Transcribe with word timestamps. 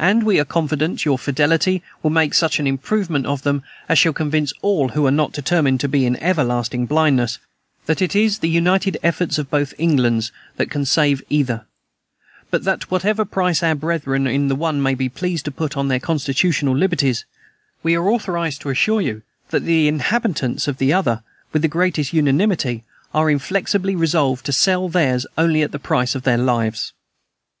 And 0.00 0.24
we 0.24 0.40
are 0.40 0.44
confident 0.44 1.04
your 1.04 1.16
fidelity 1.16 1.84
will 2.02 2.10
make 2.10 2.34
such 2.34 2.58
improvement 2.58 3.26
of 3.26 3.42
them 3.42 3.62
as 3.88 3.96
shall 3.96 4.12
convince 4.12 4.52
all, 4.60 4.88
who 4.88 5.06
are 5.06 5.12
not 5.12 5.30
determined 5.32 5.78
to 5.82 5.88
be 5.88 6.04
in 6.04 6.16
everlasting 6.16 6.86
blindness, 6.86 7.38
that 7.86 8.02
it 8.02 8.16
is 8.16 8.40
the 8.40 8.48
united 8.48 8.98
efforts 9.04 9.38
of 9.38 9.50
both 9.52 9.72
Englands 9.78 10.32
that 10.56 10.68
can 10.68 10.84
save 10.84 11.22
either: 11.30 11.64
but 12.50 12.64
that 12.64 12.90
whatever 12.90 13.24
price 13.24 13.62
our 13.62 13.76
brethren 13.76 14.26
in 14.26 14.48
the 14.48 14.56
one 14.56 14.82
may 14.82 14.96
be 14.96 15.08
pleased 15.08 15.44
to 15.44 15.52
put 15.52 15.76
on 15.76 15.86
their 15.86 16.00
constitutional 16.00 16.76
liberties, 16.76 17.24
we 17.84 17.94
are 17.94 18.08
authorized 18.10 18.62
to 18.62 18.68
assure 18.70 19.00
you 19.00 19.22
that 19.50 19.62
the 19.62 19.86
inhabitants 19.86 20.66
of 20.66 20.78
the 20.78 20.92
other, 20.92 21.22
with 21.52 21.62
the 21.62 21.68
greatest 21.68 22.12
unanimity, 22.12 22.82
are 23.14 23.30
inflexibly 23.30 23.94
resolved 23.94 24.44
to 24.44 24.50
sell 24.52 24.88
theirs 24.88 25.24
only 25.38 25.62
at 25.62 25.70
the 25.70 25.78
price 25.78 26.16
of 26.16 26.24
their 26.24 26.36
lives. 26.36 26.94